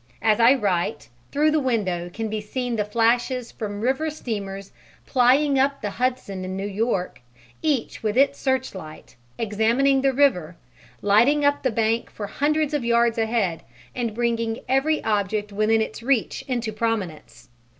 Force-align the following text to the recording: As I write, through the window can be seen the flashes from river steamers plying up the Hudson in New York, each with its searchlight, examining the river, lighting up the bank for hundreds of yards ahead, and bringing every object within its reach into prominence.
As 0.23 0.39
I 0.39 0.55
write, 0.55 1.09
through 1.31 1.51
the 1.51 1.59
window 1.59 2.09
can 2.11 2.27
be 2.27 2.41
seen 2.41 2.75
the 2.75 2.83
flashes 2.83 3.51
from 3.51 3.81
river 3.81 4.09
steamers 4.09 4.71
plying 5.05 5.59
up 5.59 5.79
the 5.83 5.91
Hudson 5.91 6.43
in 6.43 6.57
New 6.57 6.65
York, 6.67 7.21
each 7.61 8.01
with 8.01 8.17
its 8.17 8.39
searchlight, 8.39 9.15
examining 9.37 10.01
the 10.01 10.11
river, 10.11 10.55
lighting 11.03 11.45
up 11.45 11.61
the 11.61 11.69
bank 11.69 12.09
for 12.09 12.25
hundreds 12.25 12.73
of 12.73 12.83
yards 12.83 13.19
ahead, 13.19 13.61
and 13.93 14.15
bringing 14.15 14.61
every 14.67 15.03
object 15.03 15.51
within 15.53 15.81
its 15.81 16.01
reach 16.01 16.43
into 16.47 16.73
prominence. 16.73 17.49